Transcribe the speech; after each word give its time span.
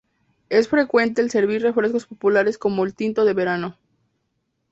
Es 0.49 0.67
frecuente 0.67 1.21
al 1.21 1.29
servir 1.29 1.61
refrescos 1.61 2.07
populares 2.07 2.57
como 2.57 2.83
el 2.83 2.95
tinto 2.95 3.23
de 3.23 3.33
verano. 3.35 3.77